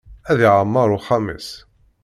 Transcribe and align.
Ad 0.31 0.39
yeɛmer 0.43 0.89
uxxam-is. 0.97 1.49